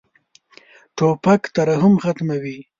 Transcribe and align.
توپک 0.97 1.41
ترحم 1.55 1.93
ختموي. 2.03 2.57